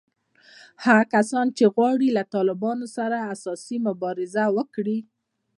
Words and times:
هغه 0.83 1.03
کسان 1.13 1.47
چې 1.57 1.65
غواړي 1.75 2.09
له 2.17 2.23
طالبانو 2.35 2.85
سره 2.97 3.17
اساسي 3.33 3.77
مبارزه 3.87 4.43
وکړي 4.57 4.99